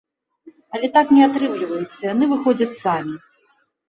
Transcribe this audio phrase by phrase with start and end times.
[0.77, 3.15] Але так не атрымліваецца, яны выходзяць самі.